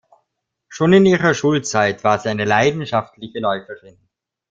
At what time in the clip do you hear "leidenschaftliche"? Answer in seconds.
2.43-3.37